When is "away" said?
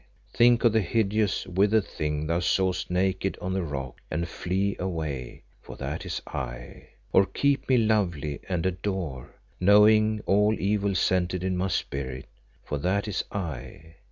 4.79-5.43